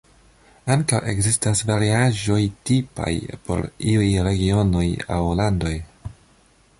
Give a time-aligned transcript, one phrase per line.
[0.75, 3.11] Ankaŭ ekzistas variaĵoj tipaj
[3.49, 4.87] por iuj regionoj
[5.19, 5.77] aŭ landoj.